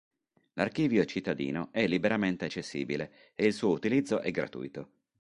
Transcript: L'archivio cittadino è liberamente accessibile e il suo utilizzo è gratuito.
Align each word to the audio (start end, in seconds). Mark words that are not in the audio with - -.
L'archivio 0.53 1.05
cittadino 1.05 1.69
è 1.71 1.85
liberamente 1.85 2.45
accessibile 2.45 3.33
e 3.35 3.45
il 3.45 3.53
suo 3.53 3.69
utilizzo 3.69 4.19
è 4.21 4.31
gratuito. 4.31 4.89